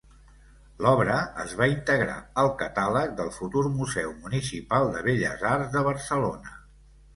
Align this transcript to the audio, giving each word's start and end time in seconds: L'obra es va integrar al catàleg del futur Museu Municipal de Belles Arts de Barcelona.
L'obra 0.85 1.17
es 1.43 1.53
va 1.59 1.67
integrar 1.73 2.15
al 2.45 2.49
catàleg 2.63 3.13
del 3.21 3.31
futur 3.37 3.65
Museu 3.75 4.17
Municipal 4.25 4.89
de 4.97 5.07
Belles 5.11 5.47
Arts 5.53 5.73
de 5.79 5.87
Barcelona. 5.93 6.61